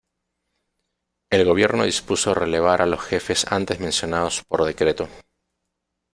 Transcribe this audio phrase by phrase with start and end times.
[1.29, 5.07] El gobierno dispuso relevar a los jefes antes mencionados por decreto.